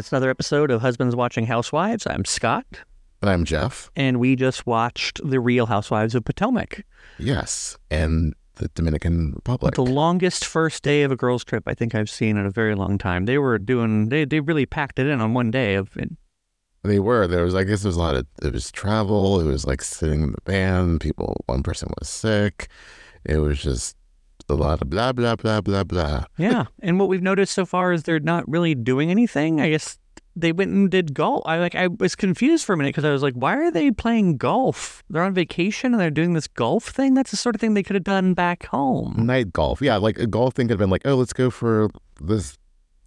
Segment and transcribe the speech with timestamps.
[0.00, 2.06] it's another episode of Husbands Watching Housewives.
[2.06, 2.64] I'm Scott,
[3.20, 3.90] And I'm Jeff.
[3.94, 6.84] and we just watched The Real Housewives of Potomac.
[7.18, 7.76] Yes.
[7.90, 9.74] And the Dominican Republic.
[9.74, 12.74] The longest first day of a girls' trip I think I've seen in a very
[12.74, 13.26] long time.
[13.26, 15.74] They were doing, they, they really packed it in on one day.
[15.74, 15.94] Of
[16.82, 17.26] They were.
[17.26, 18.26] There was, I guess, there was a lot of.
[18.42, 19.38] It was travel.
[19.38, 20.98] It was like sitting in the van.
[20.98, 21.42] People.
[21.44, 22.68] One person was sick.
[23.26, 23.96] It was just
[24.48, 26.24] a lot of blah blah blah blah blah.
[26.36, 26.64] Yeah.
[26.80, 29.60] and what we've noticed so far is they're not really doing anything.
[29.60, 29.99] I guess
[30.36, 31.42] they went and did golf.
[31.46, 33.90] I like I was confused for a minute because I was like, why are they
[33.90, 35.02] playing golf?
[35.10, 37.14] They're on vacation and they're doing this golf thing.
[37.14, 39.14] That's the sort of thing they could have done back home.
[39.18, 39.82] Night golf.
[39.82, 41.90] Yeah, like a golf thing could have been like, oh, let's go for
[42.20, 42.56] this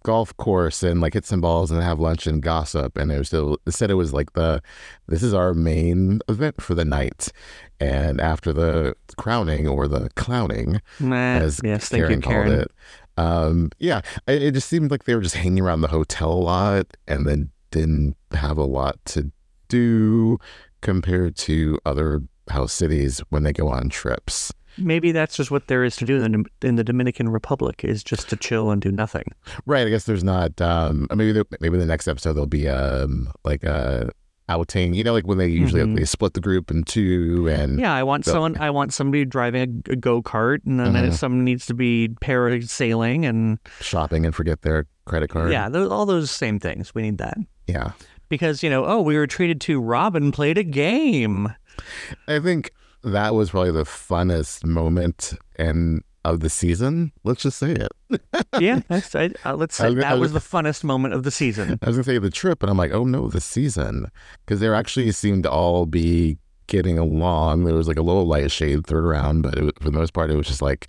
[0.04, 2.96] golf course and like hit some balls and have lunch and gossip.
[2.96, 4.62] And it was still said it was like the
[5.08, 7.32] this is our main event for the night.
[7.80, 12.70] And after the crowning or the clowning, Nah, as yes, thank Karen called it.
[13.16, 16.34] Um, yeah, it, it just seemed like they were just hanging around the hotel a
[16.34, 19.30] lot and then didn't have a lot to
[19.68, 20.38] do
[20.80, 24.52] compared to other house cities when they go on trips.
[24.76, 28.02] Maybe that's just what there is to do in the, in the Dominican Republic is
[28.02, 29.24] just to chill and do nothing.
[29.66, 29.86] Right.
[29.86, 30.60] I guess there's not.
[30.60, 34.10] Um, maybe the, maybe the next episode there'll be um like a
[34.48, 34.94] outing.
[34.94, 35.96] You know, like when they usually Mhm.
[35.96, 38.56] they split the group in two and Yeah, I want So- someone.
[38.58, 41.12] I want somebody driving a, go kart, and then Mhm.
[41.14, 45.50] someone needs to be parasailing, and shopping and forget their credit card.
[45.52, 46.94] yeah, those, all those same things.
[46.94, 47.36] We need that
[47.66, 47.92] Yeah.
[48.28, 49.80] because you know, oh, we were treated to.
[49.80, 51.52] Robyn played a game.
[52.28, 52.70] I think
[53.02, 57.12] that was probably the funnest moment and of the season.
[57.24, 58.20] Let's just say it.
[58.60, 61.78] yeah, I, uh, let's say was- that was- was the funnest moment of the season.
[61.82, 64.10] I was gonna say the trip, and I'm like, oh no, the season,
[64.44, 67.64] because they actually seemed to all be getting along.
[67.64, 70.30] There was like a little light shade third round, but was, for the most part,
[70.30, 70.88] it was just like,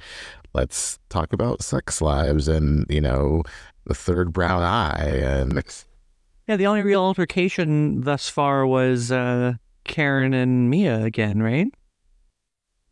[0.53, 3.43] let's talk about sex lives and you know
[3.85, 5.61] the third brown eye and
[6.47, 9.53] Yeah, the only real altercation thus far was uh,
[9.83, 11.67] Karen and Mia again, right?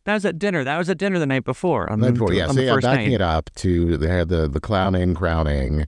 [0.06, 0.64] That was at dinner.
[0.64, 1.90] That was at dinner the night before.
[1.92, 2.44] On, the night before, yeah.
[2.44, 3.16] on So the yeah, first backing night.
[3.16, 5.86] it up to they had the the clowning crowning,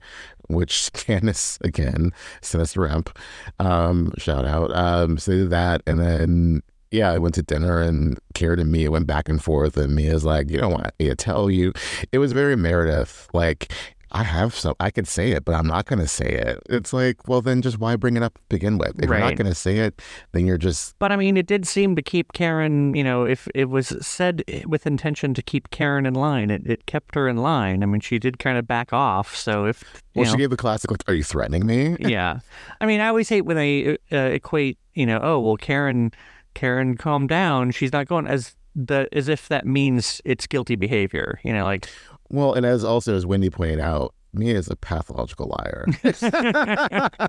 [0.48, 3.16] which Candiace again, Sinister Ramp,
[3.58, 4.74] um, shout out.
[4.74, 8.72] Um, so they did that, and then yeah, I went to dinner, and Karen and
[8.72, 11.72] Mia went back and forth, and Mia's like, you don't want me to tell you.
[12.12, 13.72] It was very Meredith, like.
[14.16, 14.74] I have some.
[14.80, 16.62] I could say it, but I'm not going to say it.
[16.70, 18.98] It's like, well, then just why bring it up to begin with?
[18.98, 20.00] If you're not going to say it,
[20.32, 23.46] then you're just But I mean, it did seem to keep Karen, you know, if
[23.54, 27.36] it was said with intention to keep Karen in line, it, it kept her in
[27.36, 27.82] line.
[27.82, 29.36] I mean, she did kind of back off.
[29.36, 29.84] So if,
[30.14, 30.24] well.
[30.24, 32.38] She gave the classic, like, "Are you threatening me?" yeah.
[32.80, 36.10] I mean, I always hate when they uh, equate, you know, oh, well, Karen,
[36.54, 37.70] Karen, calm down.
[37.70, 41.86] She's not going as the, as if that means it's guilty behavior, you know, like,
[42.30, 45.86] Well, and as also as Wendy pointed out, Mia is a pathological liar.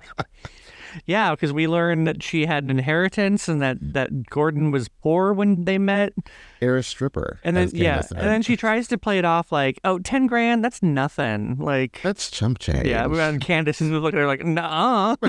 [1.06, 5.32] yeah, because we learned that she had an inheritance and that, that Gordon was poor
[5.32, 6.12] when they met.
[6.60, 7.40] Heiress stripper.
[7.44, 10.26] And then, yeah, Candiace and then she tries to play it off like, oh, 10
[10.26, 11.56] grand, that's nothing.
[11.58, 12.86] Like, That's chump change.
[12.86, 15.16] yeah, and Candiace is looking at her like, nah.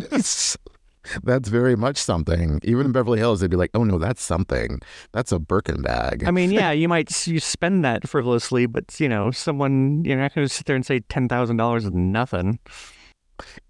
[1.24, 2.60] that's very much something.
[2.64, 4.80] Even in Beverly Hills, they'd be like, "Oh no, that's something.
[5.12, 9.10] That's a Birkin bag." I mean, yeah, you might you spend that frivolously, but, you
[9.10, 12.60] know, someone, you're not going to sit there and say $10,000 is nothing.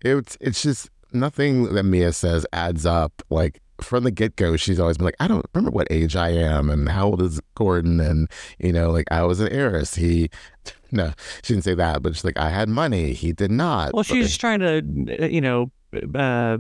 [0.02, 3.22] it's it's just nothing that Mia says adds up.
[3.30, 6.30] Like from the get go, she's always been like, "I don't remember what age I
[6.30, 8.28] am and how old is Gordon, and
[8.60, 9.96] you know, like I was an heiress.
[9.96, 10.30] He."
[10.92, 11.14] No,
[11.44, 13.14] she didn't say that, but she's like, I had money.
[13.14, 13.94] He did not.
[13.94, 15.72] Well, But- she's just trying to, uh, you know,
[16.16, 16.58] uh,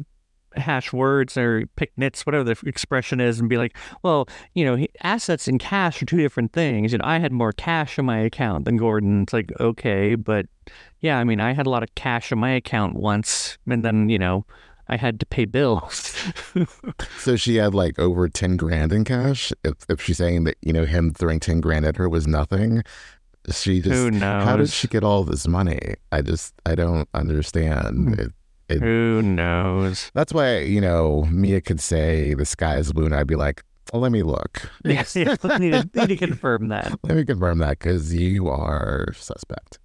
[0.56, 4.86] hash words or pick nits, whatever the expression is, and be like, well, you know,
[5.04, 6.92] assets and cash are two different things.
[6.92, 9.24] You know, I had more cash in my account than Gordon.
[9.24, 10.46] It's like, okay, but
[11.02, 14.09] yeah, I mean, I had a lot of cash in my account once, and then,
[14.09, 14.46] you know,
[14.88, 16.16] I had to pay bills.
[17.20, 19.53] So she had like over 10 grand in cash.
[19.64, 22.82] If, if she's saying that, you know, him throwing 10 grand at her was nothing,
[23.52, 23.94] she just,
[24.44, 25.96] how did she get all this money?
[26.12, 28.16] I just, I don't understand.
[28.16, 28.26] Hmm.
[28.70, 30.12] It, Who knows?
[30.14, 33.64] that's why, you know, Mia could say the sky is blue and I'd be like,
[33.92, 34.70] well, let me look.
[34.86, 36.98] Yes, yeah, need, to, need to confirm that.
[37.04, 39.80] Let me confirm that because you are suspect.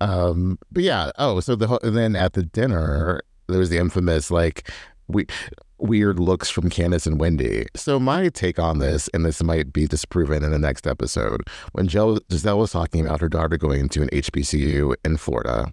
[0.00, 1.10] Um, but yeah.
[1.18, 4.70] Oh, so the then at the dinner there was the infamous like
[5.08, 5.26] we
[5.78, 7.66] weird looks from Candiace and Wendy.
[7.76, 11.42] So my take on this, and this might be disproven in the next episode,
[11.72, 15.72] when Gel- Gizelle was talking about her daughter going to an HBCU in Florida,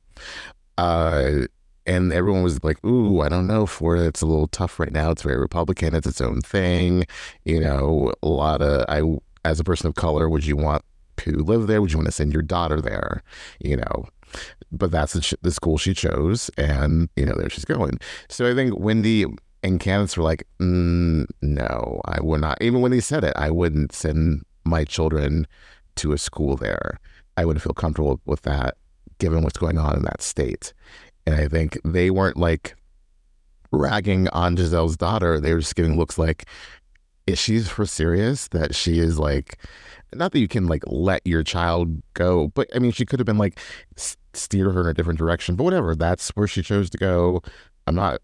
[0.77, 1.45] uh,
[1.85, 4.05] and everyone was like, "Ooh, I don't know, Florida.
[4.05, 5.11] It's a little tough right now.
[5.11, 5.95] It's very Republican.
[5.95, 7.05] It's its own thing.
[7.45, 9.01] You know, a lot of I,
[9.45, 10.83] as a person of color, would you want
[11.17, 11.81] to live there?
[11.81, 13.23] Would you want to send your daughter there?
[13.59, 14.05] You know."
[14.71, 17.99] but that's the, the school she chose, and you know there she's going.
[18.29, 19.25] So I think Wendy
[19.63, 22.57] and Candiace were like, mm, no, I would not.
[22.61, 25.47] Even when they said it, I wouldn't send my children
[25.97, 26.99] to a school there.
[27.37, 28.77] I wouldn't feel comfortable with that,
[29.19, 30.73] given what's going on in that state.
[31.25, 32.75] And I think they weren't like
[33.71, 35.39] ragging on Gizelle's daughter.
[35.39, 36.45] They were just giving looks like,
[37.27, 39.57] is she for serious that she is like,
[40.13, 43.25] not that you can like let your child go, but I mean, she could have
[43.25, 43.59] been like
[44.33, 45.95] steer her in a different direction, but whatever.
[45.95, 47.41] That's where she chose to go.
[47.87, 48.21] I'm not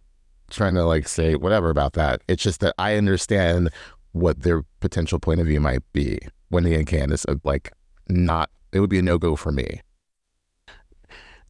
[0.50, 2.22] trying to like say whatever about that.
[2.28, 3.70] It's just that I understand
[4.12, 6.20] what their potential point of view might be.
[6.50, 7.72] Wendy and Candiace, uh, like,
[8.08, 9.82] not, it would be a no go for me.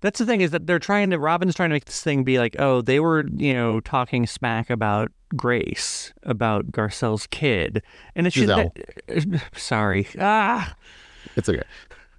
[0.02, 2.38] That's the thing is that they're trying to, Robyn's trying to make this thing be
[2.38, 7.82] like, oh, they were, you know, talking smack about Grace, about Garcelle's kid.
[8.16, 10.08] And it's just, that, sorry.
[10.20, 10.76] Ah.
[11.36, 11.64] It's okay.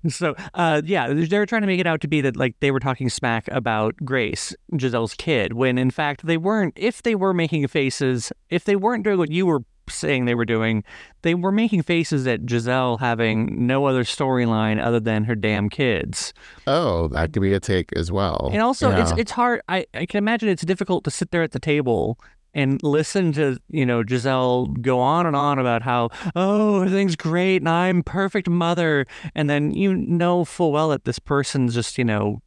[0.08, 2.78] So, uh, yeah, they're trying to make it out to be that like they were
[2.80, 6.74] talking smack about Grace, Gizelle's kid, when in fact they weren't.
[6.76, 10.44] If they were making faces, if they weren't doing what you were saying they were
[10.44, 10.84] doing,
[11.22, 16.32] they were making faces at Gizelle having no other storyline other than her damn kids.
[16.66, 18.50] Oh, that could be a take as well.
[18.52, 19.02] And also, yeah.
[19.02, 19.60] it's it's hard.
[19.68, 22.18] I I can imagine it's difficult to sit there at the table
[22.54, 27.62] and listen to you know Gizelle go on and on about how oh everything's great
[27.62, 32.04] and I'm perfect mother, and then you know full well that this person's just you
[32.04, 32.42] know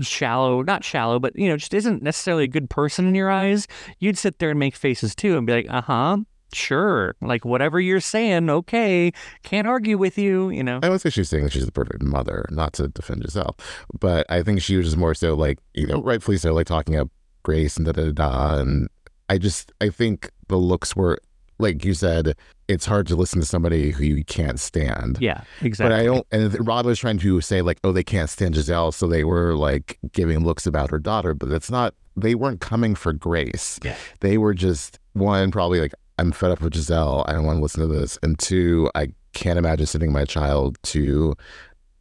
[0.00, 3.66] shallow, not shallow, but you know just isn't necessarily a good person in your eyes.
[3.98, 6.18] You'd sit there and make faces too and be like, uh huh.
[6.56, 9.12] Sure, like whatever you're saying, okay,
[9.42, 10.78] can't argue with you, you know.
[10.82, 13.58] I don't think she's saying that she's the perfect mother, not to defend Gizelle,
[13.98, 16.96] but I think she was just more so like, you know, rightfully so, like talking
[16.96, 17.10] up
[17.42, 18.88] Grace and da da da, and
[19.28, 21.18] I just I think the looks were
[21.58, 22.36] like you said,
[22.68, 25.18] it's hard to listen to somebody who you can't stand.
[25.20, 25.94] Yeah, exactly.
[25.94, 26.26] But I don't.
[26.32, 28.92] And Rob was trying to say like, oh, they can't stand Gizelle.
[28.92, 31.34] so they were like giving looks about her daughter.
[31.34, 31.94] But it's not.
[32.16, 33.78] They weren't coming for Grace.
[33.84, 33.96] Yeah.
[34.20, 37.24] They were just one probably like, I'm fed up with Gizelle.
[37.28, 38.18] I don't want to listen to this.
[38.22, 41.34] And two, I can't imagine sending my child to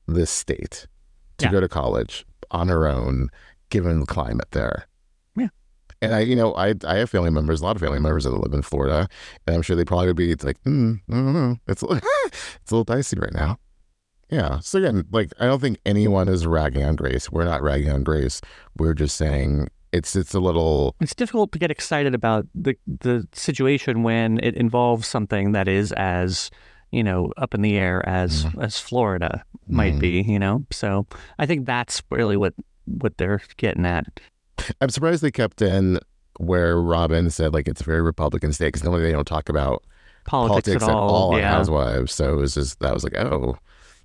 [0.07, 0.87] this state
[1.37, 1.51] to yeah.
[1.51, 3.29] go to college on her own,
[3.69, 4.87] given the climate there.
[5.35, 5.49] Yeah.
[6.01, 8.31] And I, you know, I I have family members, a lot of family members that
[8.31, 9.07] live in Florida,
[9.45, 12.75] and I'm sure they probably would be like, mm, I don't know, it's it's a
[12.75, 13.59] little dicey right now.
[14.29, 14.59] Yeah.
[14.59, 17.31] So again, like I don't think anyone is ragging on Grace.
[17.31, 18.41] We're not ragging on Grace.
[18.77, 20.95] We're just saying it's it's a little.
[20.99, 25.91] It's difficult to get excited about the the situation when it involves something that is
[25.93, 26.51] as
[26.91, 28.63] you know up in the air as mm.
[28.63, 29.99] as Florida might mm.
[29.99, 30.21] be.
[30.21, 31.07] You know, so
[31.39, 32.53] I think that's really what
[32.85, 34.05] what they're getting at.
[34.81, 35.99] I'm surprised they kept in
[36.37, 39.83] where Robyn said like it's a very Republican state because normally they don't talk about
[40.25, 41.51] politics, politics at, at, all, all yeah.
[41.51, 42.13] Housewives.
[42.13, 43.57] So it was just that was like oh,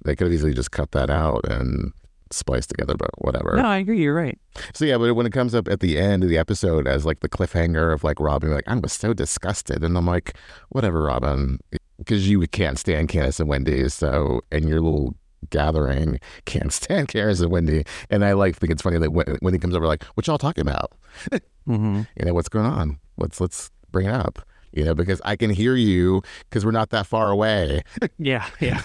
[0.04, 1.92] they could have easily just cut that out and
[2.30, 3.56] spliced together, but whatever.
[3.56, 4.02] No, I agree.
[4.02, 4.38] You're right.
[4.74, 7.20] So yeah, but when it comes up at the end of the episode as like
[7.20, 10.34] the cliffhanger of like Robyn, like I was so disgusted, and I'm like,
[10.70, 11.58] whatever, Robyn,
[11.98, 15.14] because you can't stand Candiace and Wendy, so and your little
[15.48, 17.84] gathering can't stand Candiace and Wendy.
[18.10, 20.38] And I like think it's funny that when, when he comes over, like, what y'all
[20.38, 20.92] talking about?
[21.30, 22.02] mm-hmm.
[22.16, 22.98] You know, what's going on?
[23.16, 24.40] Let's let's bring it up.
[24.72, 27.82] You know, because I can hear you because we're not that far away.
[28.18, 28.82] yeah, yeah.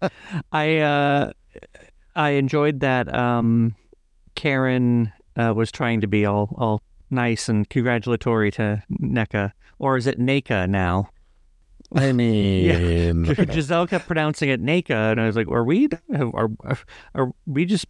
[0.52, 1.32] I uh,
[2.18, 3.14] I enjoyed that.
[3.14, 3.76] Um,
[4.34, 10.06] Karen uh, was trying to be all all nice and congratulatory to Nneka, or is
[10.06, 11.10] it Naka now?
[11.94, 12.74] I mean, yeah.
[13.46, 15.88] Gizelle kept pronouncing it Naka, and I was like, "Are we
[16.32, 16.50] are
[17.14, 17.86] are we just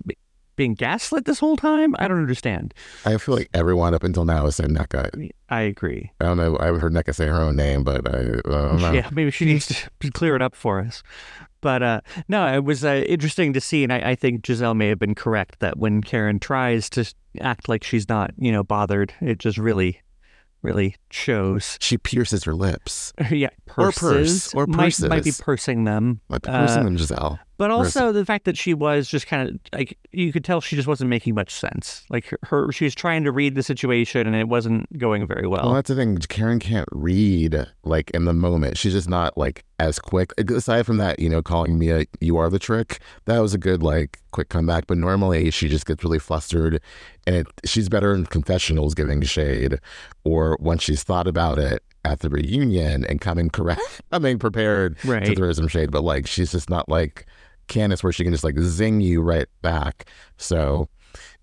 [0.56, 1.96] being gaslit this whole time?
[1.98, 2.74] I don't understand."
[3.06, 5.30] I feel like everyone up until now has said Nneka.
[5.48, 6.12] I agree.
[6.20, 6.58] I don't know.
[6.60, 9.66] I've heard Nneka say her own name, but I, I Yeah, maybe she needs
[10.00, 11.02] to clear it up for us.
[11.60, 14.88] But uh, no, it was uh, interesting to see, and I, I, think Gizelle may
[14.88, 19.12] have been correct that when Karen tries to act like she's not, you know, bothered,
[19.20, 20.00] it just really
[20.62, 21.78] really shows.
[21.80, 23.12] She pierces her lips.
[23.30, 24.52] yeah, purses.
[24.54, 24.72] Or purse.
[24.72, 25.02] Or purses.
[25.02, 26.20] Might, might be pursing them.
[26.28, 27.38] Might be pursing uh, them, Gizelle.
[27.58, 30.76] But also the fact that she was just kind of like you could tell she
[30.76, 32.04] just wasn't making much sense.
[32.08, 35.48] Like her, her, she was trying to read the situation and it wasn't going very
[35.48, 35.64] well.
[35.64, 36.16] Well, that's the thing.
[36.18, 38.78] Karen can't read like in the moment.
[38.78, 40.32] She's just not like as quick.
[40.38, 43.58] Aside from that, you know, calling me a "you are the trick," that was a
[43.58, 44.86] good like quick comeback.
[44.86, 46.80] But normally she just gets really flustered,
[47.26, 49.80] and it, she's better in confessionals giving shade,
[50.22, 55.24] or once she's thought about it at the reunion and coming correct, coming prepared right.
[55.24, 55.90] to throw some shade.
[55.90, 57.26] But like she's just not like
[57.68, 60.08] Candiace where she can just like zing you right back.
[60.36, 60.88] So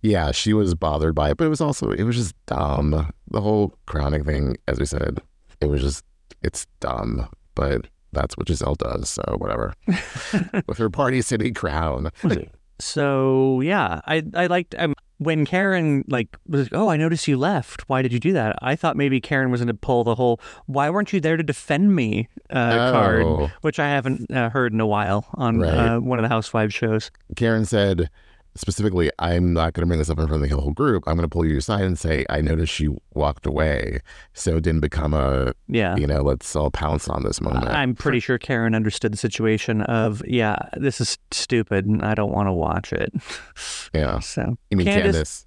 [0.01, 3.11] yeah, she was bothered by it, but it was also it was just dumb.
[3.31, 5.19] The whole crowning thing, as we said,
[5.61, 6.03] it was just
[6.43, 7.27] it's dumb.
[7.55, 9.73] But that's what Gizelle does, so whatever.
[10.67, 12.11] With her party city crown.
[12.79, 17.87] So yeah, I I liked um, when Karen like was oh I noticed you left.
[17.89, 18.55] Why did you do that?
[18.61, 21.43] I thought maybe Karen was going to pull the whole why weren't you there to
[21.43, 23.49] defend me uh, card, Oh.
[23.61, 25.73] which I haven't uh, heard in a while on Right.
[25.73, 27.11] uh, one of the Housewives shows.
[27.35, 28.09] Karen said
[28.55, 31.03] specifically, I'm not going to bring this up in front of the whole group.
[31.07, 33.99] I'm going to pull you aside and say, I noticed you walked away.
[34.33, 35.95] So it didn't become a, Yeah.
[35.95, 37.67] you know, let's all pounce on this moment.
[37.67, 42.31] I'm pretty sure Karen understood the situation of yeah, this is stupid and I don't
[42.31, 43.13] want to watch it.
[43.93, 44.19] yeah.
[44.19, 45.45] So You mean Candiace- Candiace?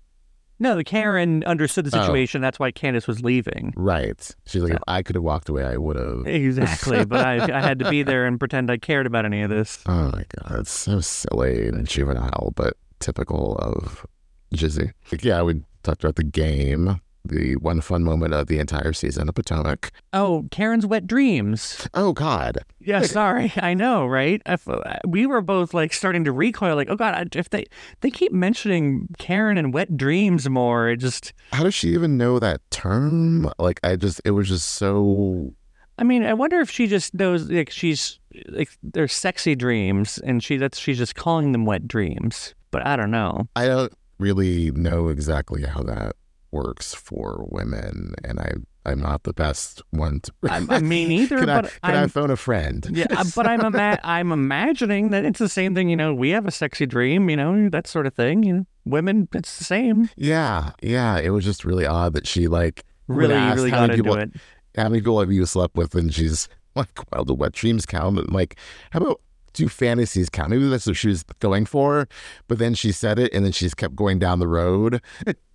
[0.61, 2.01] no, the Karen understood the Oh.
[2.03, 2.41] situation.
[2.41, 3.73] That's why Candiace was leaving.
[3.77, 4.35] Right.
[4.47, 6.27] She's like, if I could have walked away, I would have.
[6.27, 9.51] Exactly, but I, I had to be there and pretend I cared about any of
[9.51, 9.79] this.
[9.87, 10.61] Oh my God.
[10.61, 14.07] It's so silly and juvenile, but typical of
[14.55, 14.93] Jizzy.
[15.13, 19.29] Like, yeah, we talked about the game, the one fun moment of the entire season
[19.29, 19.93] of Potomac.
[20.13, 21.87] Oh, Karen's wet dreams.
[21.95, 22.59] Oh God.
[22.81, 24.41] Yeah, sorry, I know, right?
[24.47, 27.67] I f uh, we were both like starting to recoil, like, oh god, if they
[28.01, 31.33] they keep mentioning Karen and wet dreams more, it just.
[31.53, 33.51] How does she even know that term?
[33.59, 35.53] Like, I just, it was just so.
[35.99, 40.43] I mean, I wonder if she just knows like she's like they're sexy dreams, and
[40.43, 42.55] she that's she's just calling them wet dreams.
[42.71, 43.49] But I don't know.
[43.57, 46.17] I don't really know exactly how that
[46.51, 48.53] works for women, and I,
[48.87, 50.33] I'm not the best one to.
[50.49, 52.89] I, I mean, either, can I, but can I I'm, phone a friend?
[52.93, 55.89] yeah, but I'm ima- I'm imagining that it's the same thing.
[55.89, 57.29] You know, we have a sexy dream.
[57.31, 58.43] You know, that sort of thing.
[58.43, 60.11] You know, women, it's the same.
[60.17, 61.19] Yeah, yeah.
[61.19, 64.19] It was just really odd that she like Really, really how got many into people,
[64.19, 64.31] it.
[64.77, 65.95] How many people have you slept with?
[65.95, 68.19] And she's like, well, the wet dreams count.
[68.19, 68.57] And like,
[68.91, 69.21] how about
[69.59, 70.51] do fantasies count?
[70.51, 72.09] Maybe that's what she was going for.
[72.47, 75.03] But then she said it, and then she just kept going down the road.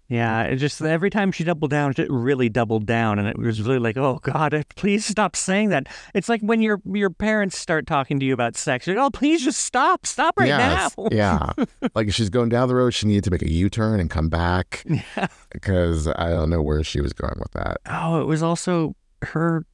[0.10, 3.62] Yeah, it just every time she doubled down, it really doubled down, and it was
[3.62, 5.88] really like, oh God, eh, please stop saying that.
[6.14, 9.10] It's like when your your parents start talking to you about sex, you're like, oh,
[9.10, 11.08] please just stop, stop right Yes, now.
[11.12, 11.50] yeah.
[11.96, 14.10] Like if she's going down the road, she needed to make a U turn and
[14.10, 15.28] come back Yeah.
[15.52, 17.78] because I don't know where she was going with that.
[17.90, 19.66] Oh, it was also her.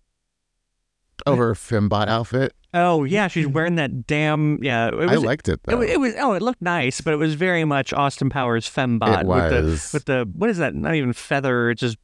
[1.25, 4.89] Over her Fembot outfit, Oh yeah, she's wearing that damn yeah.
[4.89, 5.77] It was, I liked it It, though.
[5.77, 9.21] wa- it was oh, it looked nice, but it was very much Austin Powers fembot
[9.21, 10.75] It with the with the what is that?
[10.75, 11.71] Not even feather.
[11.71, 11.97] It's just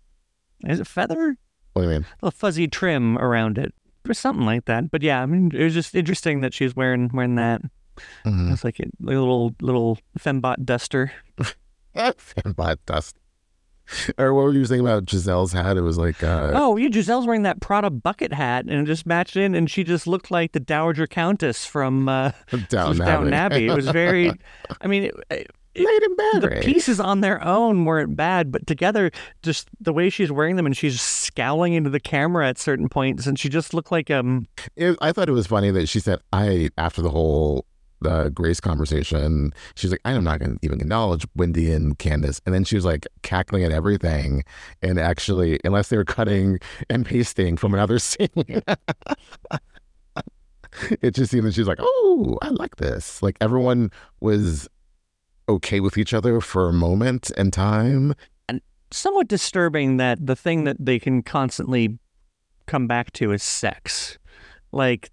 [0.66, 1.38] is it feather?
[1.74, 2.06] what do you mean?
[2.24, 3.74] A fuzzy trim around it
[4.08, 4.90] or something like that.
[4.90, 7.62] But yeah, I mean, it was just interesting that she was wearing wearing that.
[8.26, 8.52] Mhm.
[8.52, 11.12] It's like a little little fembot duster.
[11.96, 13.16] Fembot dust.
[14.18, 15.78] Or what were you saying about Gizelle's hat?
[15.78, 19.06] It was like, uh, Oh, yeah, Gizelle's wearing that Prada bucket hat and it just
[19.06, 22.32] matched in, and she just looked like the Dowager Countess from uh,
[22.70, 23.34] Downton Abbey.
[23.34, 23.68] Abbey.
[23.68, 24.32] It was very,
[24.82, 26.06] I mean, it, it, Lady
[26.40, 29.12] the pieces on their own weren't bad, but together,
[29.44, 33.28] just the way she's wearing them and she's scowling into the camera at certain points,
[33.28, 36.20] and she just looked like um, It- I thought it was funny that she said,
[36.32, 37.66] I, after the whole
[38.34, 42.42] Grace conversation, she's like, I'm not going to even acknowledge Wendy and Candiace.
[42.46, 44.44] And then she was like cackling at everything.
[44.82, 46.60] And actually, unless they were cutting
[46.90, 48.30] and pasting from another scene,
[51.02, 53.22] it just seemed that she was like, oh, I like this.
[53.22, 54.68] Like everyone was
[55.48, 58.14] okay with each other for a moment in time.
[58.50, 62.00] And somewhat disturbing that the thing that they can constantly
[62.66, 64.18] come back to is sex.
[64.72, 65.12] Like,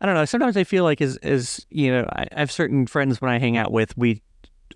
[0.00, 0.24] I don't know.
[0.24, 3.38] Sometimes I feel like as as you know, I, I have certain friends when I
[3.38, 4.22] hang out with, we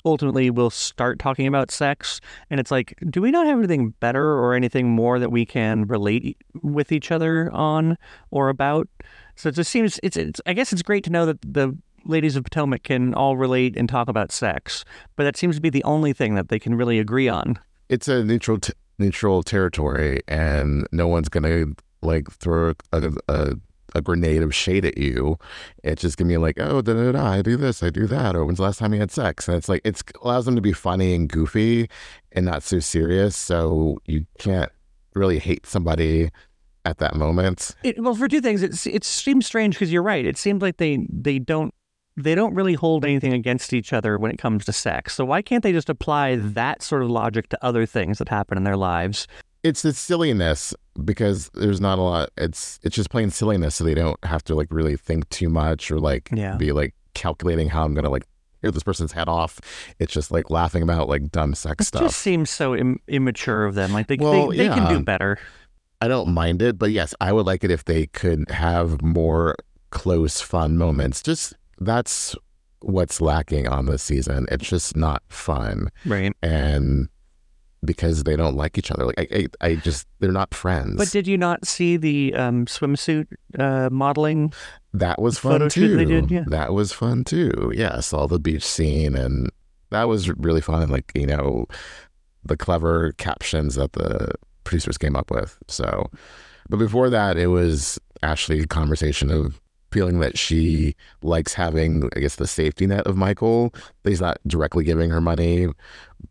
[0.04, 4.24] ultimately will start talking about sex, and it's like, do we not have anything better
[4.24, 7.98] or anything more that we can relate with each other on
[8.30, 8.88] or about?
[9.36, 10.40] So it just seems it's it's.
[10.46, 13.88] I guess it's great to know that the ladies of Potomac can all relate and
[13.88, 14.84] talk about sex,
[15.16, 17.58] but that seems to be the only thing that they can really agree on.
[17.90, 21.66] it's a neutral t- neutral territory, and no one's gonna
[22.02, 23.54] like throw a, a a
[24.00, 25.38] grenade of shade at you.
[25.82, 28.34] It's just gonna be like, oh, da da da, I do this, I do that,
[28.36, 29.48] or when's the last time you had sex?
[29.48, 31.88] And it's like it allows them to be funny and goofy,
[32.32, 33.36] and not so serious.
[33.36, 34.70] So you can't
[35.14, 36.30] really hate somebody
[36.84, 37.74] at that moment.
[37.82, 40.24] It, well, for two things, it it seems strange because you're right.
[40.24, 41.74] It seems like they they don't
[42.16, 45.14] they don't really hold anything against each other when it comes to sex.
[45.14, 48.56] So why can't they just apply that sort of logic to other things that happen
[48.56, 49.26] in their lives?
[49.62, 52.30] It's the silliness because there's not a lot.
[52.36, 55.90] It's it's just plain silliness, so they don't have to like really think too much
[55.90, 56.56] or like Yeah.
[56.56, 58.26] be like calculating how I'm gonna like
[58.62, 59.60] hear this person's head off.
[59.98, 62.02] It's just like laughing about like dumb sex stuff.
[62.02, 62.10] It stuff.
[62.12, 63.92] just seems so Im- immature of them.
[63.92, 65.38] Like they Well, they, they can do better.
[66.02, 69.54] I don't mind it, but yes, I would like it if they could have more
[69.90, 71.22] close, fun moments.
[71.22, 72.34] Just that's
[72.80, 74.46] what's lacking on this season.
[74.50, 76.32] It's just not fun, Right.
[76.42, 77.08] and
[77.84, 80.96] because they don't like each other, like I, I, I just they're not friends.
[80.96, 83.26] But did you not see the um, swimsuit
[83.58, 84.52] uh, modeling?
[84.92, 86.04] that was fun too.
[86.04, 86.44] did, yeah.
[86.48, 87.72] That was fun too.
[87.74, 89.50] Yes, all the beach scene and
[89.90, 90.88] that was really fun.
[90.88, 91.66] Like you know,
[92.44, 94.32] the clever captions that the
[94.64, 95.58] producers came up with.
[95.68, 96.10] So,
[96.68, 99.60] but before that, it was actually a conversation of
[99.90, 103.74] feeling that she likes having, I guess, the safety net of Michael.
[104.02, 105.68] That he's not directly giving her money,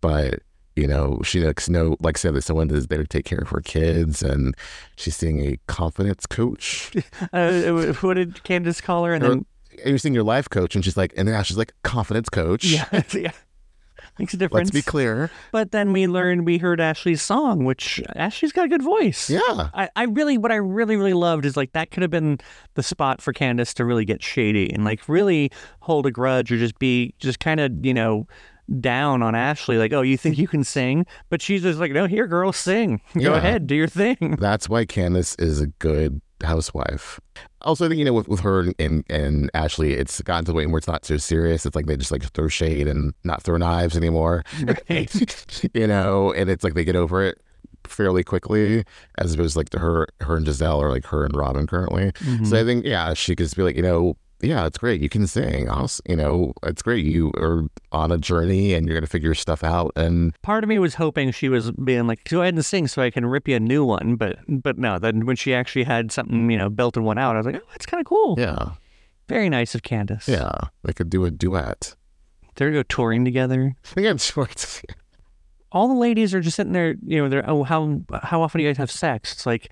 [0.01, 0.41] but
[0.75, 3.39] you know, she likes no, like I said, that someone is there to take care
[3.39, 4.55] of her kids, and
[4.95, 6.91] she's seeing a confidence coach.
[7.33, 9.13] Uh, what did Candiace call her?
[9.13, 9.45] And Or- then
[9.85, 12.63] You're seeing your life coach, and she's like, and now she's like confidence coach.
[12.65, 13.31] yeah, yeah,
[14.17, 14.73] makes a difference.
[14.73, 15.29] Let's be clear.
[15.51, 19.29] But then we learned we heard Ashley's song, which Ashley's got a good voice.
[19.29, 19.69] Yeah.
[19.73, 22.39] I, I really what I really really loved is like that could have been
[22.75, 26.57] the spot for Candiace to really get shady and like really hold a grudge or
[26.57, 28.27] just be just kind of you know
[28.79, 32.05] down on Ashley like oh you think you can sing but she's just like no
[32.05, 33.37] here girl sing go Yeah.
[33.37, 37.19] ahead do your thing That's why Candiace is a good housewife.
[37.63, 40.57] Also, I think, you know, with, with her and, and Ashley, it's gotten to the
[40.57, 41.65] point where it's not so serious.
[41.65, 44.45] It's like they just like throw shade and not throw knives anymore.
[45.73, 47.39] you know, and it's like they get over it
[47.85, 48.83] fairly quickly
[49.17, 52.11] as opposed to like to her her and Gizelle or like her and Robyn currently.
[52.15, 52.55] So mm-hmm.
[52.55, 55.01] I think, yeah, she could just be like, you know, yeah, it's great.
[55.01, 55.69] You can sing.
[55.69, 57.05] I'll, you know, it's great.
[57.05, 59.91] You are on a journey and you're going to figure stuff out.
[59.95, 63.01] And part of me was hoping she was being like go ahead and sing so
[63.01, 66.11] I can rip you a new one but but no then when she actually had
[66.11, 68.71] something you know belted one out I was like oh that's kind of cool yeah,
[69.27, 70.51] very nice of Candiace yeah,
[70.83, 71.95] they could do a duet.
[72.55, 74.81] they're gonna go touring together Again, short.
[75.71, 78.63] all the ladies are just sitting there, you know, they're, oh, how how often do
[78.63, 79.33] you guys have sex?
[79.33, 79.69] It's like,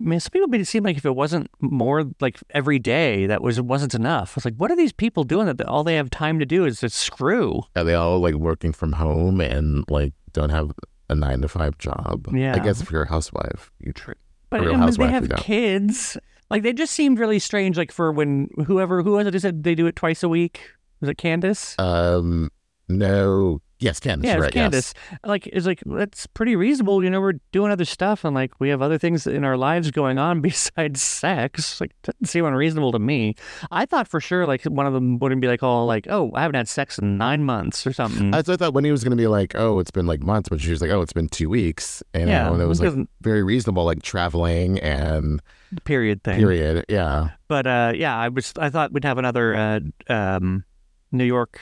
[0.00, 3.42] man, some people made it seem like if it wasn't more like every day, that
[3.42, 4.36] was wasn't enough.
[4.36, 6.80] It's like, what are these people doing that all they have time to do is
[6.80, 7.62] to screw?
[7.76, 10.72] Are they all like working from home and like don't have
[11.08, 12.28] a nine to five job?
[12.34, 12.54] Yeah.
[12.54, 14.12] I guess if you're a housewife, you tr-
[14.48, 16.16] But Real I mean, they have kids.
[16.50, 17.76] Like they just seemed really strange.
[17.76, 20.62] Like for when whoever who was it who said they do it twice a week?
[21.00, 21.78] Was it Candiace?
[21.78, 22.50] um
[22.88, 24.94] no yes Candiace yeah, right Candiace.
[25.24, 27.02] Like it's like that's pretty reasonable.
[27.02, 29.90] You know, we're doing other stuff and like we have other things in our lives
[29.90, 31.80] going on besides sex.
[31.80, 33.34] Like doesn't seem unreasonable to me.
[33.70, 36.42] I thought for sure like one of them wouldn't be like all like, oh, I
[36.42, 38.32] haven't had sex in nine months or something.
[38.32, 38.48] yes.
[38.48, 40.48] I, I thought when he was going to be like, oh, it's been like months,
[40.48, 43.08] but she was like, oh, it's been two weeks, and, Yeah, and it was like
[43.20, 45.40] very reasonable, like traveling and
[45.84, 46.38] period thing.
[46.38, 46.84] period.
[46.88, 50.64] Yeah, But uh, yeah, I was I thought we'd have another uh, um,
[51.12, 51.60] New York.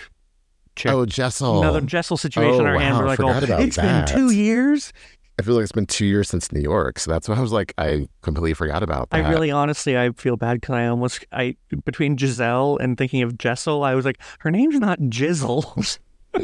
[0.86, 1.60] Oh, Jessel.
[1.62, 2.94] Another Jessel situation on Oh, our hands.
[2.94, 4.06] wow, We're like, oh, it's that.
[4.08, 4.92] been two years.
[5.38, 7.52] I feel like it's been two years since New York, so that's why I was
[7.52, 9.24] like, I completely forgot about that.
[9.24, 13.38] I really, honestly, I feel bad because I almost, I between Gizelle and thinking of
[13.38, 15.98] Jessel, I was like, her name's not Jizzle.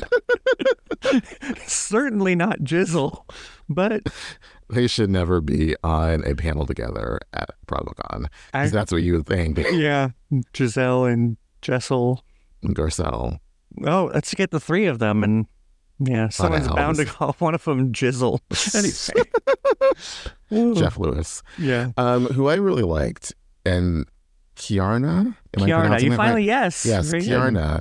[1.66, 3.24] Certainly not Jizzle,
[3.68, 4.02] but
[4.70, 8.26] they should never be on a panel together at BravoCon.
[8.52, 9.58] Because that's what you would think.
[9.72, 10.10] yeah,
[10.52, 12.24] Gizelle and Jessel.
[12.64, 13.40] Garcelle.
[13.84, 15.46] Oh, let's get the three of them, and
[15.98, 18.40] yeah, someone's bound to call one of them Jizzle.
[20.50, 21.42] Anyway, Jeff Lewis.
[21.58, 23.34] yeah, Um, who I really liked,
[23.64, 24.06] and
[24.56, 25.26] Keiarna.
[25.26, 26.16] Am Keiarna, you that right?
[26.16, 27.80] finally yes, Yes, Very good.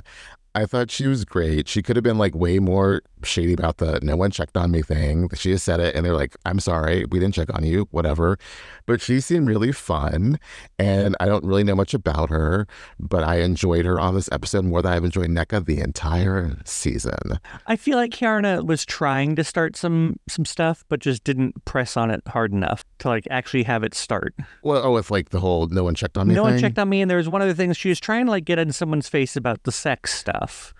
[0.56, 1.68] I thought she was great.
[1.68, 4.82] She could have been like way more shady about the no one checked on me
[4.82, 5.28] thing.
[5.34, 8.38] She just said it and they're like, I'm sorry, we didn't check on you, whatever.
[8.86, 10.38] But she seemed really fun.
[10.78, 12.66] And I don't really know much about her,
[12.98, 17.38] but I enjoyed her on this episode more than I've enjoyed Nneka the entire season.
[17.66, 21.96] I feel like Keiarna was trying to start some some stuff, but just didn't press
[21.96, 24.34] on it hard enough to like actually have it start.
[24.62, 26.52] Well, oh, with like the whole no one checked on me no thing.
[26.54, 28.44] one checked on me, and there was one other thing she was trying to like
[28.44, 30.74] get in someone's face about the sex stuff.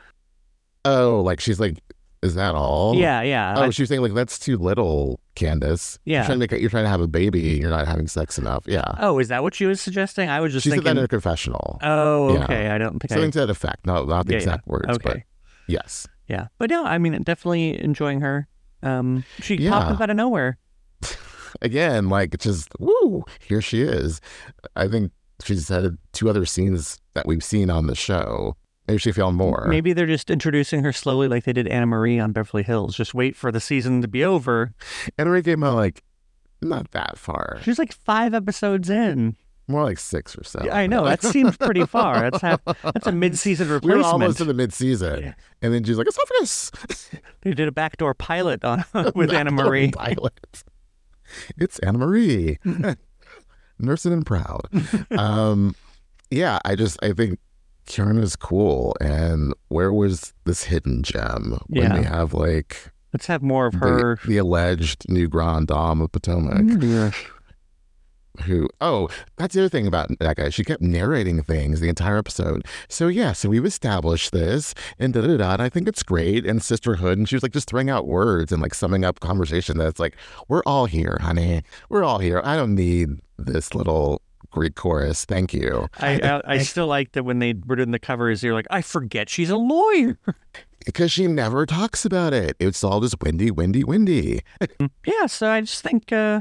[0.85, 1.79] Oh, like she's like,
[2.25, 2.95] is that all?
[2.97, 5.99] Yeah, yeah, Oh, I- she was saying like that's too little, Candiace.
[6.05, 6.19] Yeah.
[6.19, 8.65] You're trying to make you're trying to have a baby you're not having sex enough.
[8.67, 8.85] Yeah.
[8.99, 10.29] oh, is that what she was suggesting?
[10.29, 10.99] I was just she said that thinking.
[10.99, 11.79] in a confessional.
[11.83, 12.45] oh, Yeah.
[12.45, 12.69] okay.
[12.71, 13.31] I don't think Something I.
[13.33, 13.87] to that effect.
[13.87, 14.43] No, not the Yeah, yeah.
[14.43, 15.19] exact words, but
[15.69, 16.07] yes.
[16.29, 18.49] yeah, but no, I mean, definitely enjoying her.
[18.83, 19.71] Um, she Yeah.
[19.71, 20.59] popped up out of nowhere.
[21.63, 24.21] Again, like just woo, here she is.
[24.77, 25.13] I think
[25.45, 28.57] she's had two other scenes that we've seen on the show.
[28.87, 29.67] Maybe she filmed more.
[29.69, 32.95] Maybe they're just introducing her slowly, like they did Annemarie on Beverly Hills.
[32.97, 34.75] Just wait for the season to be over.
[35.19, 36.03] Annemarie came out like
[36.61, 37.59] not that far.
[37.63, 39.37] She's like five episodes in.
[39.67, 40.61] More like six or so.
[40.63, 42.21] Yeah, I know that seems pretty far.
[42.31, 43.97] That's half, that's a mid-season replacement.
[43.97, 45.23] We were almost in the mid season.
[45.23, 45.35] Yeah.
[45.63, 46.71] And then she's like, esophagus.
[47.41, 49.95] They did a backdoor pilot on with Annemarie.
[49.95, 50.65] Pilot.
[51.57, 52.59] It's Annemarie.
[53.79, 54.69] Nursing and proud.
[55.13, 55.75] um,
[56.31, 57.39] yeah, I just I think
[57.87, 58.97] Is cool.
[59.01, 61.99] And where was this hidden gem when Yeah.
[61.99, 64.19] we have like Let's have more of her.
[64.27, 66.63] the alleged new Grand Dame of Potomac?
[66.63, 67.11] Mm, yeah.
[68.47, 72.17] who oh that's the other thing about that guy she kept narrating things the entire
[72.19, 76.03] episode so yeah so we've established this and da da da and i think it's
[76.03, 79.21] great and sisterhood and she was like just throwing out words and like summing up
[79.21, 80.17] conversation that's like
[80.49, 84.21] we're all here honey we're all here i don't need this little
[84.55, 87.99] greek chorus thank you I, I, I still like that when they were doing the
[87.99, 90.17] covers, you're like, I forget she's a lawyer.
[90.87, 94.41] because she never talks about it it's all just windy windy windy
[95.07, 96.41] yeah, so I just think, uh,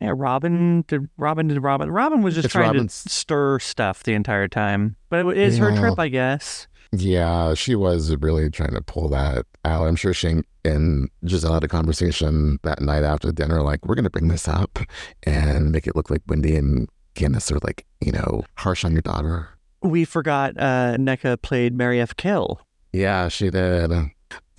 [0.00, 1.90] yeah, Robyn did Robyn did Robyn.
[1.90, 5.56] Robyn was just It's trying Robyn's- to stir stuff the entire time, but it is
[5.56, 5.80] her Yeah.
[5.80, 6.68] trip, I guess.
[6.92, 9.86] Yeah, she was really trying to pull that out.
[9.86, 14.04] I'm sure she and Gizelle had a conversation that night after dinner, like, we're going
[14.04, 14.78] to bring this up
[15.22, 19.02] and make it look like Wendy and Candiace are like, you know, harsh on your
[19.02, 19.48] daughter.
[19.82, 22.16] We forgot uh, Nneka played Mary F.
[22.16, 22.60] Kill.
[22.92, 23.92] Yeah, she did.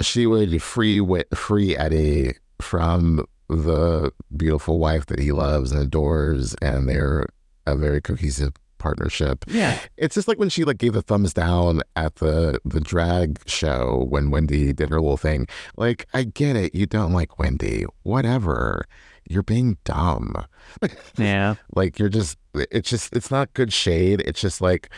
[0.01, 1.01] She would free
[1.33, 7.27] free Eddie from the beautiful wife that he loves and adores, and they're
[7.65, 9.43] a very cohesive partnership.
[9.47, 13.39] Yeah, It's just like when she like gave the thumbs down at the the drag
[13.47, 15.47] show when Wendy did her little thing.
[15.75, 18.85] Like, I get it, you don't like Wendy, whatever.
[19.29, 20.35] You're being dumb.
[21.17, 21.55] yeah.
[21.75, 22.37] Like you're just
[22.71, 24.21] it's just it's not good shade.
[24.21, 24.89] It's just like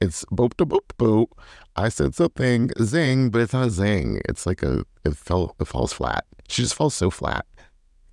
[0.00, 1.26] it's boop to boop boop.
[1.76, 4.20] I said something, zing, but it's not a zing.
[4.28, 6.24] It's like a it fell it falls flat.
[6.48, 7.46] She just falls so flat.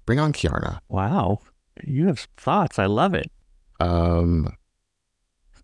[0.06, 0.80] Bring on Keiarna.
[0.90, 1.40] Wow,
[1.84, 2.80] you have thoughts.
[2.80, 3.32] I love it.
[3.80, 4.56] Um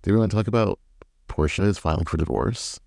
[0.01, 0.79] do we want to talk about
[1.27, 2.79] Porsha is filing for divorce?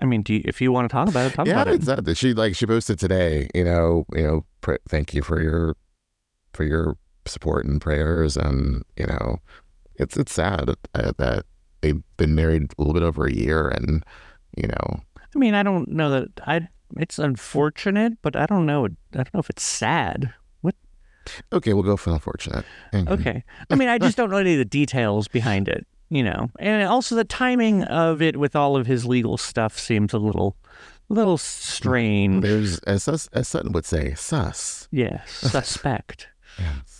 [0.00, 1.70] I mean, do you, if you want to talk about it, talk yeah, about it.
[1.70, 2.14] Yeah, exactly.
[2.14, 3.48] She like she posted today.
[3.54, 4.44] You know, you know.
[4.60, 5.76] Pr- thank you for your
[6.52, 9.38] for your support and prayers, and you know,
[9.96, 11.44] it's it's sad uh, that
[11.80, 14.04] they've been married a little bit over a year, and
[14.56, 15.00] you know,
[15.34, 16.68] I mean, I don't know that I.
[16.98, 18.84] It's unfortunate, but I don't know.
[18.84, 20.34] I don't know if it's sad.
[20.60, 20.74] What?
[21.52, 22.66] Okay, we'll go for unfortunate.
[22.92, 23.08] Mhm.
[23.08, 23.44] Okay.
[23.70, 26.50] I mean, I just don't know any of the details behind it, you know.
[26.58, 30.54] And also the timing of it with all of his legal stuff seems a little
[31.08, 32.42] little strange.
[32.42, 34.86] There's as as Sutton would say, sus.
[34.90, 36.28] Yes, suspect.
[36.58, 36.91] Yes.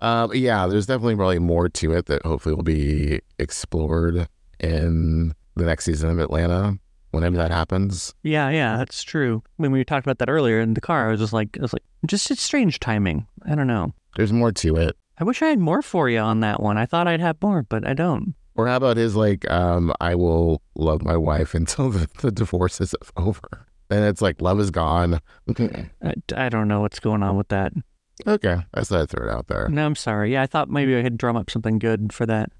[0.00, 4.28] Um, yeah, there's definitely probably more to it that hopefully will be explored
[4.60, 6.78] in the next season of Atlanta,
[7.10, 8.14] whenever that happens.
[8.22, 9.42] Yeah, yeah, that's true.
[9.56, 11.72] When we talked about that earlier in the car, I was just like I was
[11.72, 13.26] like just it's strange timing.
[13.46, 13.92] I don't know.
[14.16, 14.96] There's more to it.
[15.18, 16.78] I wish I had more for you on that one.
[16.78, 18.34] I thought I'd have more, but I don't.
[18.54, 22.80] Or how about his like, um, I will love my wife until the, the divorce
[22.80, 23.66] is over.
[23.90, 25.20] And it's like love is gone.
[25.48, 27.72] I, I don't know what's going on with that.
[28.26, 29.68] Okay, I thought I'd throw it out there.
[29.68, 30.32] No, I'm sorry.
[30.32, 32.50] Yeah, I thought maybe I could drum up something good for that.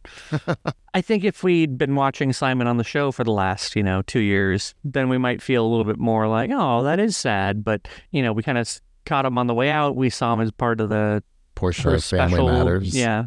[0.95, 4.03] I think if we'd been watching Simon on the show for the last, you know,
[4.03, 7.65] two years, then we might feel a little bit more like, oh, that is sad.
[7.65, 9.97] But, you know, we kind of caught him on the way out.
[9.97, 11.23] We saw him as part of the
[11.57, 12.45] Porsha her Family.
[12.45, 12.97] Matters.
[12.97, 13.25] Yeah.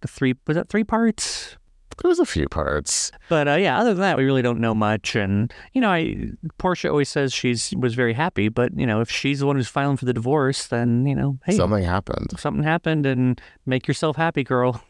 [0.00, 1.56] The three, was that three parts?
[2.02, 3.12] There was a few parts.
[3.28, 5.14] But uh, yeah, other than that, we really don't know much.
[5.14, 9.10] And you know, I Porsha always says she's was very happy, but you know, if
[9.10, 12.38] she's the one who's filing for the divorce, then you know, hey, Something happened.
[12.38, 14.82] something happened, and make yourself happy, girl.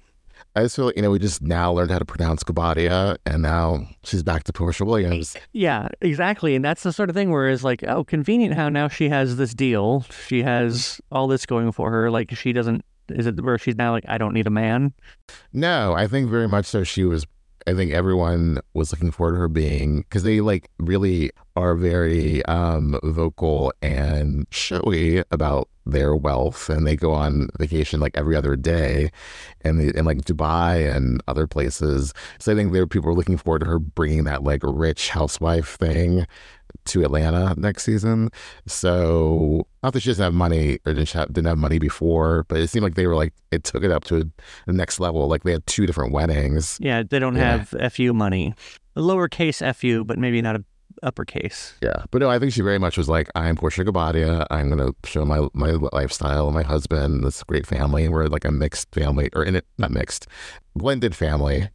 [0.56, 3.42] I just feel like, you know, we just now learned how to pronounce Guobadia and
[3.42, 5.36] now she's back to Porsha Williams.
[5.52, 6.56] Yeah, exactly.
[6.56, 9.36] And that's the sort of thing where it's like, oh, convenient how now she has
[9.36, 10.04] this deal.
[10.26, 12.10] She has all this going for her.
[12.10, 12.84] Like she doesn't.
[13.10, 14.92] Is it where she's now like, I don't need a man?
[15.52, 16.84] No, I think very much so.
[16.84, 17.26] She was.
[17.66, 22.42] I think everyone was looking forward to her being because they like really are very
[22.46, 28.56] um, vocal and showy about their wealth, and they go on vacation like every other
[28.56, 29.10] day,
[29.60, 32.14] and they, in like Dubai and other places.
[32.38, 35.76] So I think there people were looking forward to her bringing that like rich housewife
[35.76, 36.26] thing
[36.90, 38.30] to Atlanta next season.
[38.66, 42.58] So not that she doesn't have money or didn't have, didn't have money before, but
[42.60, 44.30] it seemed like they were like it took it up to
[44.66, 45.28] the next level.
[45.28, 46.78] Like they had two different weddings.
[46.80, 47.64] Yeah, they don't Yeah.
[47.64, 48.54] have fu money.
[48.96, 50.64] A lowercase fu, but maybe not a
[51.02, 51.74] uppercase.
[51.82, 54.46] Yeah, but no, I think she very much was like, I'm Porsha Guobadia.
[54.50, 58.08] I'm gonna show my my lifestyle, my husband, this great family.
[58.08, 60.26] We're like a mixed family, or in it, not mixed,
[60.74, 61.68] blended family,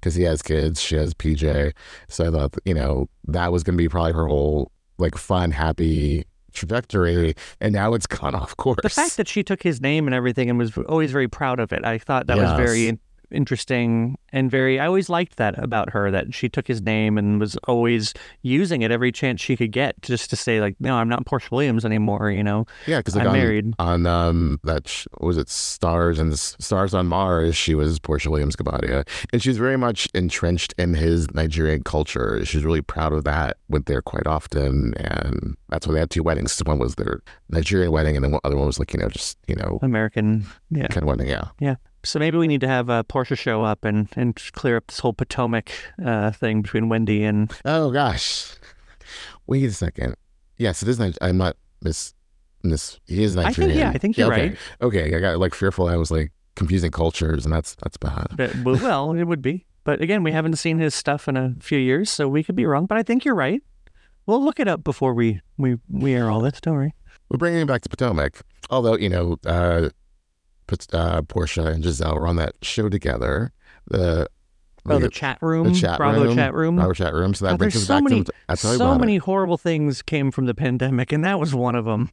[0.00, 1.72] because he has kids, she has PJ.
[2.08, 6.24] So I thought, you know, that was gonna be probably her whole like fun, happy
[6.52, 8.80] trajectory, and now it's gone off course.
[8.82, 11.72] The fact that she took his name and everything and was always very proud of
[11.72, 12.98] it, I thought that was very
[13.32, 14.80] interesting and very.
[14.80, 18.82] I always liked that about her that she took his name and was always using
[18.82, 21.84] it every chance she could get just to say like, no, I'm not Porsha Williams
[21.84, 22.30] anymore.
[22.30, 23.74] You know, yeah, because like I'm on, married.
[23.78, 28.56] on um that sh- was it Stars and Stars on Mars, she was Porsha Williams
[28.56, 32.44] Guobadia, and she's very much entrenched in his Nigerian culture.
[32.44, 33.56] She's really proud of that.
[33.68, 36.58] Went there quite often, and that's why they had two weddings.
[36.64, 39.38] One was their Nigerian wedding, and then one other one was like you know just
[39.46, 40.46] you know American.
[40.70, 40.86] Yeah.
[40.88, 41.28] kind of wedding.
[41.28, 44.76] Yeah yeah, So maybe we need to have uh, Porsha show up and, and clear
[44.76, 45.70] up this whole Potomac
[46.04, 47.52] uh, thing between Wendy and.
[47.64, 48.54] Oh gosh,
[49.46, 50.14] wait a second.
[50.56, 51.00] Yes, it is.
[51.20, 52.14] I'm not miss
[52.62, 52.98] miss.
[53.06, 53.70] He is I Nigerian.
[53.70, 54.48] think yeah, I think you're okay.
[54.48, 54.58] right.
[54.80, 55.88] Okay, I got like fearful.
[55.88, 58.28] I was like confusing cultures, and that's that's bad.
[58.36, 59.66] But, well, it would be.
[59.84, 62.66] But again, we haven't seen his stuff in a few years, so we could be
[62.66, 62.86] wrong.
[62.86, 63.62] But I think you're right.
[64.26, 66.60] We'll look it up before we we we air all this.
[66.60, 66.94] Don't worry.
[67.30, 68.40] We're bringing him back to Potomac.
[68.68, 69.90] Although you know, uh,
[70.92, 73.52] uh, Porsha and Gizelle were on that show together.
[73.86, 74.28] The
[74.88, 76.76] Oh, the chat room, the chat Bravo room, chat room.
[76.76, 77.34] Bravo chat room.
[77.34, 78.32] So that Oh, brings us so back many- to.
[78.48, 79.22] Tell so many it.
[79.22, 82.08] horrible things came from the pandemic, and that was one of them.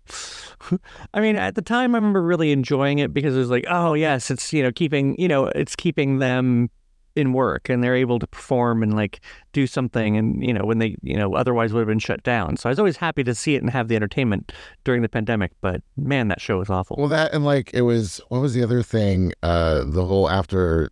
[1.14, 3.94] I mean, at the time, I remember really enjoying it because it was like, oh
[3.94, 6.70] yes, it's you know keeping you know it's keeping them
[7.18, 9.20] in work, and they're able to perform and like
[9.52, 12.56] do something, and you know when they you know otherwise would have been shut down.
[12.56, 14.52] So I was always happy to see it and have the entertainment
[14.84, 15.52] during the pandemic.
[15.60, 16.96] But man, that show was awful.
[16.98, 18.22] Well, that and like it was.
[18.30, 19.34] What was the other thing?
[19.44, 20.92] Uh, the whole after.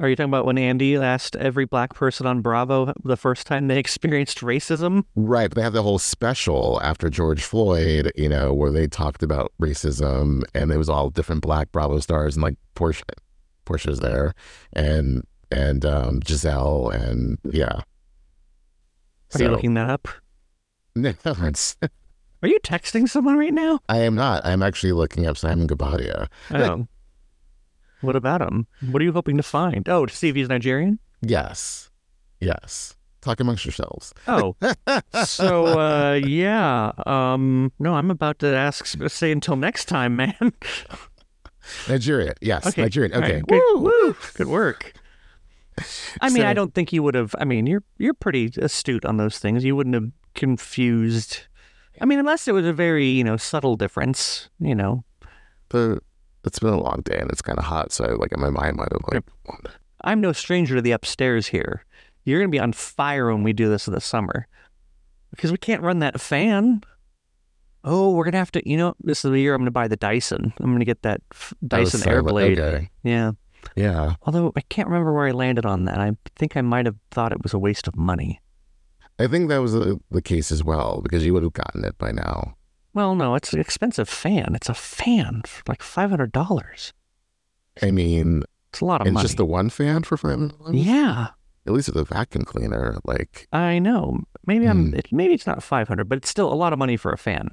[0.00, 3.66] Are you talking about when Andy asked every black person on Bravo the first time
[3.66, 5.02] they experienced racism?
[5.16, 9.24] Right, but they have the whole special after George Floyd, you know, where they talked
[9.24, 13.02] about racism, and it was all different Black Bravo stars, and like Porsha,
[13.66, 14.34] Porsha's there,
[14.72, 17.80] and and um, Gizelle, and yeah.
[19.34, 20.08] Are you looking that up?
[20.96, 21.76] No, it's,
[22.42, 23.78] Are you texting someone right now?
[23.88, 24.44] I am not.
[24.44, 26.26] I'm actually looking up Simon Guobadia.
[26.50, 26.88] Oh.
[28.00, 28.66] What about him?
[28.90, 29.88] What are you hoping to find?
[29.88, 30.98] Oh, to see if he's Nigerian?
[31.20, 31.90] Yes,
[32.40, 32.96] yes.
[33.20, 34.12] Talk amongst yourselves.
[34.26, 34.56] Oh.
[35.24, 36.92] so uh yeah.
[37.06, 40.52] Um no, I'm about to ask say until next time, man.
[41.88, 42.82] Nigeria, yes, Okay.
[42.82, 43.12] Nigerian.
[43.14, 43.80] Okay, right, Good, Woo!
[43.82, 44.16] woo.
[44.34, 44.94] Good work.
[46.20, 49.16] I mean, I don't think you would have I mean, you're you're pretty astute on
[49.16, 49.64] those things.
[49.64, 51.48] You wouldn't have confused
[52.00, 55.04] I mean, unless it was a very, you know, subtle difference, you know.
[55.68, 55.98] But
[56.44, 58.76] it's been a long day and it's kind of hot, so like in my mind
[58.76, 59.24] might have like.
[60.02, 61.84] I'm no stranger to the upstairs here.
[62.24, 64.46] You're going to be on fire when we do this in the summer
[65.30, 66.82] because we can't run that fan.
[67.84, 69.70] Oh, we're going to have to, you know, this is the year I'm going to
[69.72, 70.52] buy the Dyson.
[70.58, 72.58] I'm going to get that f- oh, Dyson Oh, so- Airblade.
[72.58, 72.90] Okay.
[73.02, 73.32] Yeah.
[73.76, 74.14] Yeah.
[74.22, 75.98] Although I can't remember where I landed on that.
[76.00, 78.40] I think I might have thought it was a waste of money.
[79.18, 81.98] I think that was uh the case as well because you would have gotten it
[81.98, 82.54] by now.
[82.94, 84.54] Well, no, it's an expensive fan.
[84.54, 86.92] It's a fan for like $500.
[87.82, 88.42] I mean,
[88.72, 89.24] It's a lot of and money.
[89.24, 90.74] just the one fan for five hundred dollars.
[90.76, 91.28] yeah.
[91.66, 94.20] At least with a vacuum cleaner, like I know.
[94.46, 94.88] Maybe I'm.
[94.88, 94.94] Hmm.
[94.94, 97.50] It, maybe it's not 500, but it's still a lot of money for a fan.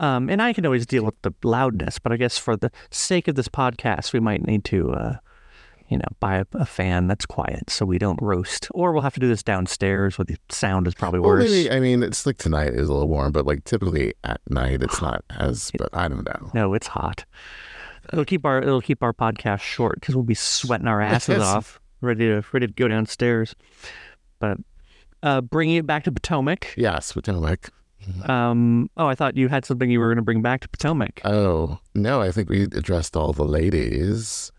[0.00, 3.28] Um, and I can always deal with the loudness, but I guess for the sake
[3.28, 5.16] of this podcast, we might need to, uh,
[5.88, 8.68] you know, buy a, a fan that's quiet so we don't roast.
[8.72, 11.50] Or we'll have to do this downstairs where the sound is probably well, worse.
[11.50, 14.82] maybe I mean it's like tonight is a little warm, but like typically at night
[14.82, 15.70] it's not as.
[15.76, 16.50] But I don't know.
[16.54, 17.24] No, it's hot.
[18.12, 21.80] It'll keep our it'll keep our podcast short because we'll be sweating our asses off,
[22.00, 23.54] ready to ready to go downstairs.
[24.38, 24.58] But
[25.22, 26.74] uh, bringing it back to Potomac.
[26.76, 27.70] Yes, Potomac.
[28.28, 31.20] Um, oh, I thought you had something you were going to bring back to Potomac.
[31.24, 34.50] Oh no, I think we addressed all the ladies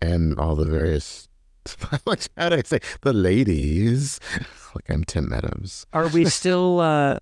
[0.00, 1.28] and all the various.
[2.06, 4.20] like how do I say the ladies?
[4.72, 5.84] Like I'm Tim Meadows.
[5.92, 6.78] Are we still?
[6.78, 7.14] Uh,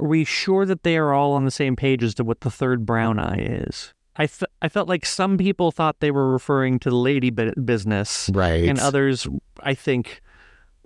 [0.00, 2.50] are we sure that they are all on the same page as to what the
[2.50, 3.92] third brown eye is?
[4.16, 4.26] I
[4.62, 8.66] I felt like some people thought they were referring to the lady bu- business, Right.
[8.66, 9.26] and others,
[9.62, 10.22] I think,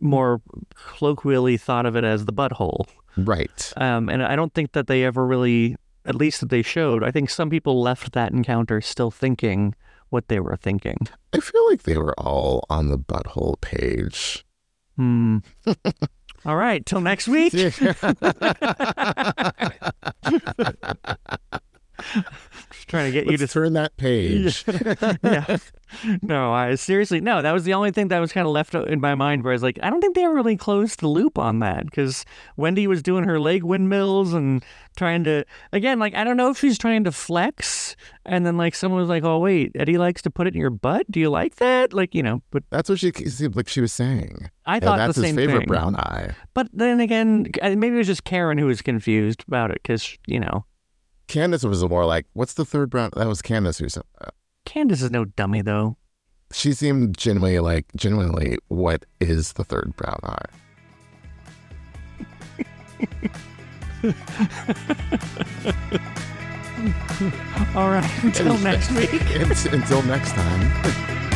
[0.01, 0.43] more
[0.75, 2.87] colloquially thought of it as the butthole.
[3.17, 3.73] Right.
[3.77, 7.05] Um, and I don't think that they ever really, at least that they showed.
[7.05, 9.77] I think some people left that encounter still thinking
[10.11, 10.99] what they were thinking.
[11.33, 14.45] I feel like they were all on the butthole page.
[14.97, 15.39] Hmm.
[16.45, 16.85] All right.
[16.85, 17.53] Till next week.
[22.89, 24.65] trying to get you to turn that page.
[25.23, 25.57] yeah.
[26.21, 27.41] No, I seriously no.
[27.41, 29.43] That was the only thing that was kind of left in my mind.
[29.43, 31.87] Where I was like, I don't think they ever really closed the loop on that
[31.87, 32.25] because
[32.57, 34.63] Wendy was doing her leg windmills and
[34.97, 37.97] trying to again, like I don't know if she's trying to flex,
[38.27, 40.71] and then like someone was like, oh wait, Eddie likes to put it in your
[40.71, 41.11] butt.
[41.11, 41.93] Do you like that?
[41.95, 44.51] Like you know, but That's what she seemed like she was saying.
[44.67, 45.69] I Yeah, thought that's the his same favorite thing.
[45.69, 46.35] brown eye.
[46.53, 50.39] But then again, maybe it was just Karen who was confused about it because you
[50.41, 50.67] know
[51.29, 54.03] Candiace was more like, "What's the third brown?" That was Candiace who said.
[54.21, 54.35] that.
[54.65, 55.97] Candiace is no dummy though.
[56.53, 60.47] She seemed genuinely like, genuinely, what is the third brown eye?
[67.75, 69.11] All right, until next week.
[69.73, 71.28] Until next time.